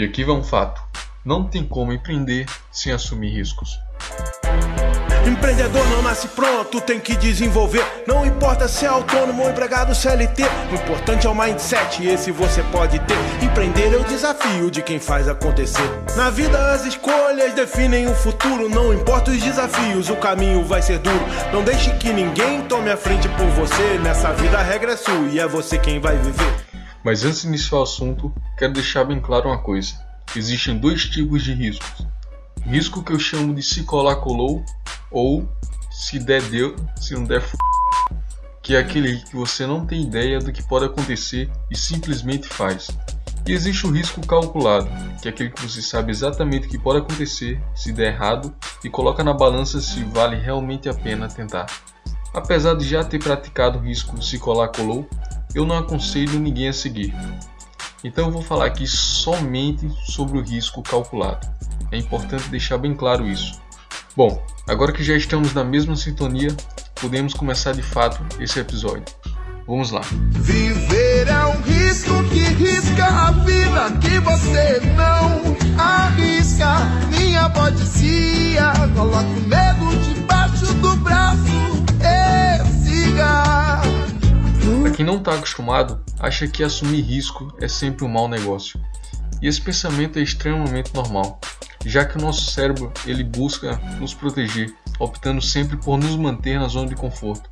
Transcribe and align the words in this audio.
E 0.00 0.04
aqui 0.04 0.24
vai 0.24 0.34
um 0.34 0.42
fato: 0.42 0.80
não 1.22 1.44
tem 1.44 1.62
como 1.62 1.92
empreender 1.92 2.46
sem 2.72 2.90
assumir 2.90 3.34
riscos. 3.34 3.78
Empreendedor 5.28 5.86
não 5.90 6.00
nasce 6.00 6.26
pronto, 6.28 6.80
tem 6.80 6.98
que 6.98 7.14
desenvolver. 7.14 7.84
Não 8.06 8.24
importa 8.24 8.66
se 8.66 8.86
é 8.86 8.88
autônomo 8.88 9.42
ou 9.42 9.50
empregado 9.50 9.94
CLT. 9.94 10.42
O 10.72 10.74
importante 10.76 11.26
é 11.26 11.30
o 11.30 11.34
mindset, 11.34 12.02
esse 12.06 12.32
você 12.32 12.62
pode 12.72 12.98
ter. 13.00 13.44
Empreender 13.44 13.92
é 13.92 13.98
o 13.98 14.04
desafio 14.04 14.70
de 14.70 14.80
quem 14.80 14.98
faz 14.98 15.28
acontecer. 15.28 15.86
Na 16.16 16.30
vida, 16.30 16.72
as 16.72 16.86
escolhas 16.86 17.52
definem 17.52 18.08
o 18.08 18.14
futuro. 18.14 18.70
Não 18.70 18.94
importa 18.94 19.30
os 19.30 19.42
desafios, 19.42 20.08
o 20.08 20.16
caminho 20.16 20.64
vai 20.64 20.80
ser 20.80 20.98
duro. 21.00 21.26
Não 21.52 21.62
deixe 21.62 21.94
que 21.98 22.10
ninguém 22.10 22.62
tome 22.62 22.90
a 22.90 22.96
frente 22.96 23.28
por 23.28 23.48
você. 23.48 23.98
Nessa 24.02 24.32
vida, 24.32 24.58
a 24.58 24.62
regra 24.62 24.92
é 24.92 24.96
sua 24.96 25.28
e 25.30 25.38
é 25.38 25.46
você 25.46 25.76
quem 25.76 26.00
vai 26.00 26.16
viver. 26.16 26.69
Mas 27.04 27.24
antes 27.24 27.42
de 27.42 27.48
iniciar 27.48 27.78
o 27.78 27.82
assunto, 27.82 28.32
quero 28.58 28.72
deixar 28.72 29.04
bem 29.04 29.20
claro 29.20 29.48
uma 29.48 29.58
coisa: 29.58 29.94
existem 30.36 30.78
dois 30.78 31.06
tipos 31.06 31.42
de 31.42 31.52
riscos. 31.52 32.06
Risco 32.62 33.02
que 33.02 33.12
eu 33.12 33.18
chamo 33.18 33.54
de 33.54 33.62
se 33.62 33.84
colar 33.84 34.16
colou 34.16 34.64
ou 35.10 35.48
se 35.90 36.18
der 36.18 36.42
deu, 36.42 36.76
se 37.00 37.14
não 37.14 37.24
der 37.24 37.40
f... 37.40 37.56
que 38.62 38.76
é 38.76 38.78
aquele 38.78 39.16
que 39.18 39.34
você 39.34 39.66
não 39.66 39.86
tem 39.86 40.02
ideia 40.02 40.38
do 40.38 40.52
que 40.52 40.62
pode 40.62 40.84
acontecer 40.84 41.50
e 41.70 41.76
simplesmente 41.76 42.46
faz. 42.46 42.88
E 43.46 43.52
existe 43.52 43.86
o 43.86 43.90
risco 43.90 44.24
calculado, 44.26 44.88
que 45.20 45.28
é 45.28 45.30
aquele 45.30 45.50
que 45.50 45.62
você 45.62 45.80
sabe 45.80 46.10
exatamente 46.10 46.66
o 46.66 46.70
que 46.70 46.78
pode 46.78 46.98
acontecer 46.98 47.60
se 47.74 47.90
der 47.92 48.12
errado 48.12 48.54
e 48.84 48.90
coloca 48.90 49.24
na 49.24 49.32
balança 49.32 49.80
se 49.80 50.04
vale 50.04 50.36
realmente 50.36 50.88
a 50.88 50.94
pena 50.94 51.28
tentar. 51.28 51.66
Apesar 52.32 52.74
de 52.74 52.86
já 52.86 53.02
ter 53.02 53.18
praticado 53.18 53.78
o 53.78 53.82
risco 53.82 54.22
se 54.22 54.38
colar 54.38 54.68
colou, 54.68 55.08
eu 55.54 55.66
não 55.66 55.78
aconselho 55.78 56.38
ninguém 56.38 56.68
a 56.68 56.72
seguir. 56.72 57.14
Então 58.02 58.26
eu 58.26 58.32
vou 58.32 58.42
falar 58.42 58.66
aqui 58.66 58.86
somente 58.86 59.88
sobre 60.06 60.38
o 60.38 60.42
risco 60.42 60.82
calculado. 60.82 61.48
É 61.92 61.98
importante 61.98 62.48
deixar 62.48 62.78
bem 62.78 62.94
claro 62.94 63.26
isso. 63.26 63.60
Bom, 64.16 64.42
agora 64.68 64.92
que 64.92 65.04
já 65.04 65.16
estamos 65.16 65.52
na 65.52 65.64
mesma 65.64 65.96
sintonia, 65.96 66.54
podemos 67.00 67.34
começar 67.34 67.72
de 67.72 67.82
fato 67.82 68.24
esse 68.42 68.58
episódio. 68.58 69.04
Vamos 69.66 69.90
lá. 69.90 70.00
Viver 70.32 71.28
é 71.28 71.46
um 71.46 71.60
risco 71.62 72.24
que 72.24 72.40
risca 72.40 73.06
a 73.06 73.30
vida 73.30 73.90
que 74.00 74.18
você 74.18 74.80
não 74.96 75.56
arrisca. 75.78 76.80
Minha 77.10 77.48
policia 77.50 78.72
coloca 78.96 79.39
não 85.10 85.18
está 85.18 85.34
acostumado, 85.34 86.02
acha 86.18 86.46
que 86.46 86.62
assumir 86.62 87.02
risco 87.02 87.52
é 87.60 87.68
sempre 87.68 88.04
um 88.04 88.08
mau 88.08 88.28
negócio. 88.28 88.80
E 89.42 89.48
esse 89.48 89.60
pensamento 89.60 90.18
é 90.18 90.22
extremamente 90.22 90.94
normal 90.94 91.40
já 91.84 92.04
que 92.04 92.18
o 92.18 92.20
nosso 92.20 92.50
cérebro 92.50 92.92
ele 93.06 93.24
busca 93.24 93.80
nos 93.98 94.12
proteger, 94.12 94.74
optando 94.98 95.40
sempre 95.40 95.76
por 95.76 95.96
nos 95.96 96.16
manter 96.16 96.58
na 96.58 96.68
zona 96.68 96.88
de 96.88 96.94
conforto. 96.94 97.48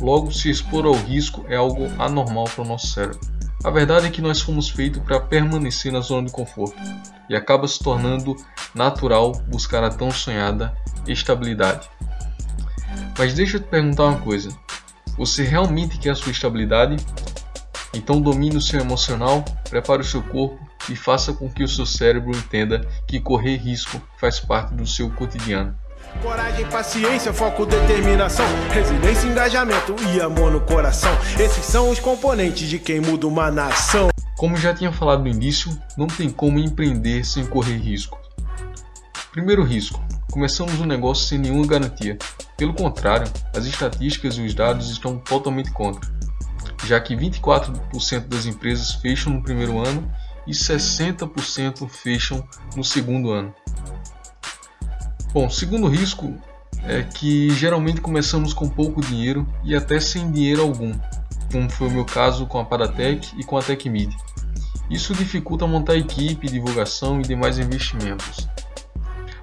Logo, 0.00 0.30
se 0.30 0.50
expor 0.50 0.86
ao 0.86 0.94
risco 0.94 1.44
é 1.48 1.56
algo 1.56 1.86
anormal 1.98 2.44
para 2.44 2.62
o 2.62 2.68
nosso 2.68 2.88
cérebro. 2.88 3.20
A 3.64 3.70
verdade 3.70 4.06
é 4.06 4.10
que 4.10 4.22
nós 4.22 4.40
fomos 4.40 4.68
feitos 4.68 5.02
para 5.02 5.18
permanecer 5.18 5.90
na 5.90 6.00
zona 6.00 6.26
de 6.26 6.32
conforto 6.32 6.76
e 7.28 7.34
acaba 7.34 7.66
se 7.66 7.82
tornando 7.82 8.36
natural 8.74 9.32
buscar 9.48 9.82
a 9.82 9.90
tão 9.90 10.10
sonhada 10.10 10.76
estabilidade. 11.06 11.88
Mas 13.18 13.34
deixa 13.34 13.56
eu 13.56 13.60
te 13.60 13.68
perguntar 13.68 14.04
uma 14.04 14.20
coisa: 14.20 14.50
você 15.16 15.42
realmente 15.42 15.98
quer 15.98 16.10
a 16.10 16.14
sua 16.14 16.32
estabilidade? 16.32 16.96
Então 17.94 18.20
domine 18.20 18.56
o 18.56 18.60
seu 18.60 18.80
emocional, 18.80 19.44
prepare 19.70 20.02
o 20.02 20.04
seu 20.04 20.22
corpo 20.22 20.58
e 20.88 20.94
faça 20.94 21.32
com 21.32 21.48
que 21.48 21.64
o 21.64 21.68
seu 21.68 21.86
cérebro 21.86 22.30
entenda 22.36 22.86
que 23.06 23.20
correr 23.20 23.56
risco 23.56 24.00
faz 24.18 24.38
parte 24.38 24.74
do 24.74 24.86
seu 24.86 25.10
cotidiano. 25.10 25.74
Coragem, 26.22 26.66
paciência, 26.66 27.32
foco, 27.32 27.66
determinação, 27.66 28.46
resiliência, 28.72 29.28
engajamento 29.28 29.94
e 30.14 30.20
amor 30.20 30.50
no 30.50 30.60
coração. 30.60 31.12
Esses 31.38 31.64
são 31.64 31.90
os 31.90 31.98
componentes 31.98 32.68
de 32.68 32.78
quem 32.78 33.00
muda 33.00 33.26
uma 33.26 33.50
nação. 33.50 34.08
Como 34.36 34.56
já 34.56 34.74
tinha 34.74 34.92
falado 34.92 35.22
no 35.22 35.28
início, 35.28 35.76
não 35.96 36.06
tem 36.06 36.30
como 36.30 36.58
empreender 36.58 37.24
sem 37.24 37.44
correr 37.46 37.76
risco. 37.76 38.18
Primeiro 39.30 39.62
risco: 39.62 40.02
começamos 40.30 40.80
um 40.80 40.86
negócio 40.86 41.26
sem 41.26 41.38
nenhuma 41.38 41.66
garantia. 41.66 42.18
Pelo 42.56 42.72
contrário, 42.72 43.30
as 43.54 43.66
estatísticas 43.66 44.36
e 44.36 44.42
os 44.42 44.54
dados 44.54 44.90
estão 44.90 45.18
totalmente 45.18 45.70
contra, 45.72 46.10
já 46.84 46.98
que 46.98 47.14
24% 47.14 48.28
das 48.28 48.46
empresas 48.46 48.94
fecham 48.94 49.32
no 49.34 49.42
primeiro 49.42 49.78
ano 49.78 50.10
e 50.46 50.52
60% 50.52 51.88
fecham 51.88 52.46
no 52.74 52.82
segundo 52.82 53.30
ano. 53.30 53.54
Bom, 55.32 55.50
segundo 55.50 55.86
risco 55.86 56.34
é 56.84 57.02
que 57.02 57.50
geralmente 57.50 58.00
começamos 58.00 58.54
com 58.54 58.68
pouco 58.68 59.02
dinheiro 59.02 59.46
e 59.62 59.74
até 59.74 60.00
sem 60.00 60.30
dinheiro 60.30 60.62
algum, 60.62 60.94
como 61.52 61.68
foi 61.68 61.88
o 61.88 61.90
meu 61.90 62.04
caso 62.06 62.46
com 62.46 62.58
a 62.58 62.64
Paratec 62.64 63.38
e 63.38 63.44
com 63.44 63.58
a 63.58 63.62
TecMid. 63.62 64.16
Isso 64.88 65.14
dificulta 65.14 65.66
montar 65.66 65.96
equipe, 65.96 66.48
divulgação 66.48 67.20
e 67.20 67.22
demais 67.22 67.58
investimentos. 67.58 68.48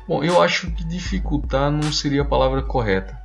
Bom, 0.07 0.23
eu 0.23 0.41
acho 0.41 0.69
que 0.71 0.83
dificultar 0.83 1.71
não 1.71 1.91
seria 1.93 2.23
a 2.23 2.25
palavra 2.25 2.61
correta. 2.61 3.17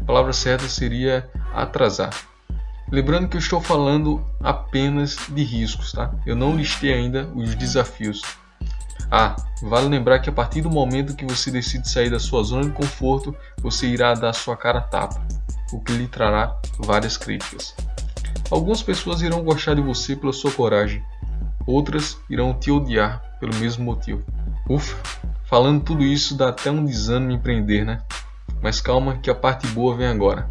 A 0.00 0.04
palavra 0.04 0.32
certa 0.32 0.68
seria 0.68 1.28
atrasar. 1.52 2.14
Lembrando 2.92 3.28
que 3.28 3.36
eu 3.36 3.40
estou 3.40 3.60
falando 3.60 4.24
apenas 4.40 5.16
de 5.28 5.42
riscos, 5.42 5.90
tá? 5.90 6.14
Eu 6.24 6.36
não 6.36 6.54
listei 6.54 6.92
ainda 6.92 7.26
os 7.34 7.54
desafios. 7.56 8.22
Ah, 9.10 9.34
vale 9.62 9.88
lembrar 9.88 10.20
que 10.20 10.30
a 10.30 10.32
partir 10.32 10.60
do 10.60 10.70
momento 10.70 11.16
que 11.16 11.24
você 11.24 11.50
decide 11.50 11.88
sair 11.88 12.10
da 12.10 12.20
sua 12.20 12.42
zona 12.44 12.64
de 12.64 12.70
conforto, 12.70 13.34
você 13.58 13.86
irá 13.86 14.14
dar 14.14 14.32
sua 14.32 14.56
cara 14.56 14.80
tapa, 14.80 15.26
o 15.72 15.80
que 15.80 15.92
lhe 15.92 16.06
trará 16.06 16.56
várias 16.78 17.16
críticas. 17.16 17.74
Algumas 18.50 18.82
pessoas 18.82 19.22
irão 19.22 19.42
gostar 19.42 19.74
de 19.74 19.80
você 19.80 20.14
pela 20.14 20.32
sua 20.32 20.52
coragem, 20.52 21.02
outras 21.66 22.16
irão 22.30 22.54
te 22.54 22.70
odiar 22.70 23.22
pelo 23.40 23.54
mesmo 23.56 23.84
motivo. 23.84 24.22
Ufa, 24.68 24.96
falando 25.54 25.84
tudo 25.84 26.02
isso 26.02 26.36
dá 26.36 26.48
até 26.48 26.68
um 26.68 26.84
desânimo 26.84 27.30
empreender, 27.30 27.84
né? 27.84 28.02
Mas 28.60 28.80
calma 28.80 29.18
que 29.18 29.30
a 29.30 29.34
parte 29.36 29.68
boa 29.68 29.96
vem 29.96 30.08
agora. 30.08 30.50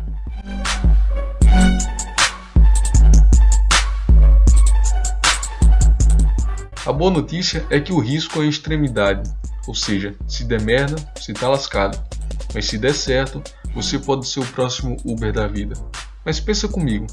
A 6.85 6.93
boa 6.93 7.11
notícia 7.11 7.67
é 7.69 7.81
que 7.81 7.91
o 7.91 7.99
risco 7.99 8.41
é 8.41 8.45
a 8.45 8.47
extremidade, 8.47 9.29
ou 9.67 9.75
seja, 9.75 10.15
se 10.25 10.45
der 10.45 10.61
merda, 10.61 10.95
você 11.17 11.33
tá 11.33 11.49
lascado. 11.49 12.01
Mas 12.55 12.67
se 12.67 12.77
der 12.77 12.93
certo, 12.93 13.43
você 13.75 13.99
pode 13.99 14.25
ser 14.25 14.39
o 14.39 14.45
próximo 14.45 14.95
Uber 15.03 15.33
da 15.33 15.47
vida. 15.47 15.75
Mas 16.23 16.39
pensa 16.39 16.69
comigo, 16.69 17.07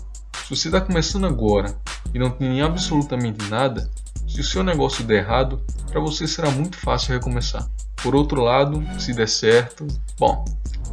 se 0.45 0.55
você 0.55 0.69
está 0.69 0.81
começando 0.81 1.27
agora 1.27 1.77
e 2.15 2.21
não 2.21 2.31
tem 2.31 2.63
absolutamente 2.63 3.45
nada, 3.51 3.91
se 4.41 4.49
o 4.49 4.51
seu 4.53 4.65
negócio 4.65 5.05
der 5.05 5.19
errado, 5.19 5.63
para 5.91 6.01
você 6.01 6.27
será 6.27 6.51
muito 6.51 6.79
fácil 6.79 7.13
recomeçar. 7.13 7.69
Por 8.03 8.15
outro 8.15 8.41
lado, 8.41 8.83
se 8.99 9.13
der 9.13 9.29
certo, 9.29 9.87
bom, 10.19 10.45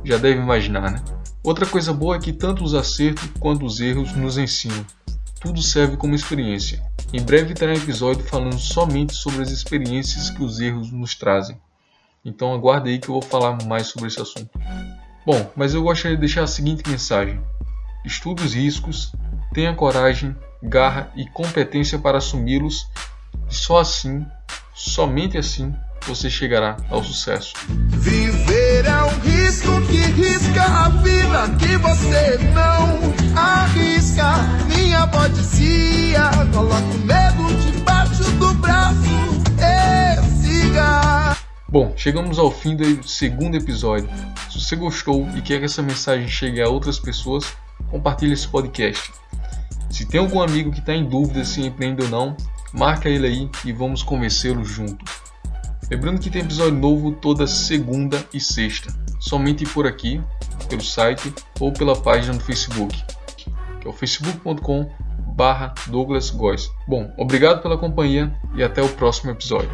já 0.03 0.17
deve 0.17 0.41
imaginar, 0.41 0.91
né? 0.91 1.01
Outra 1.41 1.65
coisa 1.65 1.93
boa 1.93 2.17
é 2.17 2.19
que 2.19 2.33
tanto 2.33 2.61
os 2.61 2.73
acertos 2.73 3.29
quanto 3.39 3.65
os 3.65 3.79
erros 3.79 4.11
nos 4.11 4.37
ensinam. 4.37 4.85
Tudo 5.39 5.61
serve 5.61 5.95
como 5.95 6.13
experiência. 6.13 6.83
Em 7.13 7.21
breve 7.21 7.53
terá 7.53 7.71
um 7.71 7.75
episódio 7.75 8.25
falando 8.25 8.59
somente 8.59 9.13
sobre 9.13 9.41
as 9.41 9.49
experiências 9.49 10.29
que 10.29 10.43
os 10.43 10.59
erros 10.59 10.91
nos 10.91 11.15
trazem. 11.15 11.57
Então 12.25 12.53
aguarde 12.53 12.89
aí 12.89 12.99
que 12.99 13.07
eu 13.07 13.13
vou 13.13 13.21
falar 13.21 13.57
mais 13.65 13.87
sobre 13.87 14.09
esse 14.09 14.21
assunto. 14.21 14.49
Bom, 15.25 15.49
mas 15.55 15.73
eu 15.73 15.81
gostaria 15.83 16.17
de 16.17 16.19
deixar 16.19 16.43
a 16.43 16.47
seguinte 16.47 16.89
mensagem: 16.89 17.39
estude 18.03 18.43
os 18.43 18.53
riscos, 18.53 19.13
tenha 19.53 19.73
coragem, 19.73 20.35
garra 20.61 21.09
e 21.15 21.25
competência 21.29 21.97
para 21.97 22.17
assumi-los, 22.17 22.87
e 23.49 23.53
só 23.53 23.79
assim, 23.79 24.25
somente 24.73 25.37
assim, 25.37 25.73
você 26.05 26.29
chegará 26.29 26.77
ao 26.89 27.03
sucesso. 27.03 27.53
Viver 27.67 28.85
é 28.85 29.03
um 29.03 29.19
risco 29.19 29.81
que 29.87 29.97
risca 29.97 30.63
a 30.63 30.89
vida 30.89 31.49
que 31.59 31.77
você 31.77 32.37
não 32.53 33.37
arrisca. 33.37 34.37
Minha 34.67 35.05
policia 35.07 36.29
coloca 36.53 36.81
o 36.81 36.99
medo 36.99 37.71
debaixo 37.71 38.23
do 38.23 38.53
braço 38.55 38.97
e 39.59 40.31
siga. 40.41 41.35
Bom, 41.67 41.93
chegamos 41.97 42.39
ao 42.39 42.49
fim 42.49 42.75
do 42.75 43.07
segundo 43.07 43.55
episódio. 43.55 44.09
Se 44.49 44.61
você 44.61 44.75
gostou 44.75 45.27
e 45.35 45.41
quer 45.41 45.59
que 45.59 45.65
essa 45.65 45.81
mensagem 45.81 46.27
chegue 46.27 46.61
a 46.61 46.69
outras 46.69 46.97
pessoas, 46.97 47.45
compartilhe 47.91 48.33
esse 48.33 48.47
podcast. 48.47 49.11
Se 49.89 50.05
tem 50.05 50.19
algum 50.19 50.41
amigo 50.41 50.71
que 50.71 50.79
está 50.79 50.93
em 50.93 51.07
dúvida 51.07 51.43
se 51.43 51.61
empreende 51.61 52.03
ou 52.03 52.09
não, 52.09 52.37
marca 52.73 53.09
ele 53.09 53.27
aí 53.27 53.49
e 53.65 53.71
vamos 53.71 54.03
convencê-lo 54.03 54.63
junto. 54.63 55.03
Lembrando 55.89 56.19
que 56.19 56.29
tem 56.29 56.41
episódio 56.41 56.77
novo 56.77 57.13
toda 57.13 57.47
segunda 57.47 58.23
e 58.33 58.39
sexta, 58.39 58.93
somente 59.19 59.65
por 59.65 59.87
aqui, 59.87 60.21
pelo 60.67 60.83
site 60.83 61.33
ou 61.59 61.71
pela 61.71 61.95
página 61.95 62.33
do 62.33 62.43
Facebook, 62.43 63.01
que 63.79 63.87
é 63.87 63.89
o 63.89 63.93
facebook.com 63.93 64.89
barra 65.35 65.73
Douglas 65.87 66.29
Góes. 66.29 66.69
Bom, 66.87 67.13
obrigado 67.17 67.61
pela 67.61 67.77
companhia 67.77 68.33
e 68.55 68.63
até 68.63 68.81
o 68.81 68.89
próximo 68.89 69.31
episódio. 69.31 69.71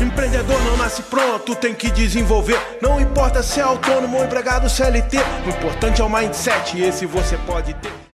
Empreendedor 0.00 0.60
não 0.64 0.76
nasce 0.76 1.02
pronto, 1.02 1.54
tem 1.54 1.74
que 1.74 1.90
desenvolver. 1.90 2.58
Não 2.82 3.00
importa 3.00 3.42
se 3.42 3.60
é 3.60 3.62
autônomo 3.62 4.16
ou 4.16 4.24
empregado 4.24 4.68
CLT, 4.68 5.18
o 5.46 5.50
importante 5.50 6.00
é 6.00 6.04
o 6.04 6.10
mindset, 6.10 6.80
esse 6.80 7.06
você 7.06 7.36
pode 7.38 7.74
ter. 7.74 8.04